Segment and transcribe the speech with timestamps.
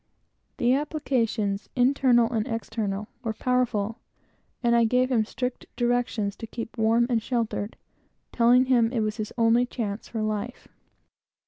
[0.57, 3.99] The applications, internal and external, were powerful,
[4.63, 7.77] and I gave him strict directions to keep warm and sheltered,
[8.31, 10.67] telling him it was his only chance for life.